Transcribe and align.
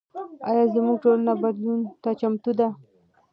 ایا 0.49 0.63
زموږ 0.73 0.97
ټولنه 1.03 1.33
بدلون 1.41 1.79
ته 2.03 2.09
چمتو 2.19 2.51
ده؟ 2.59 2.67